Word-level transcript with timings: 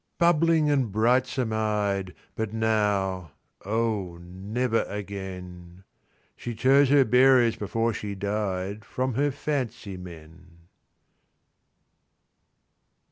Bubbling 0.17 0.67
and 0.71 0.91
brightsome 0.91 1.53
eyed! 1.53 2.15
But 2.35 2.51
now—O 2.51 4.17
never 4.19 4.81
again. 4.85 5.83
She 6.35 6.55
chose 6.55 6.89
her 6.89 7.05
bearers 7.05 7.55
before 7.55 7.93
she 7.93 8.15
died 8.15 8.83
From 8.83 9.13
her 9.13 9.29
fancy 9.29 9.97
men. 9.97 10.57